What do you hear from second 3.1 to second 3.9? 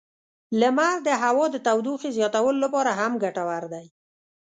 ګټور دی.